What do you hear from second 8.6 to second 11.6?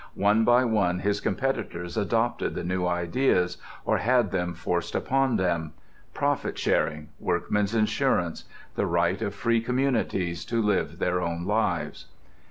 the right of free communities to live their own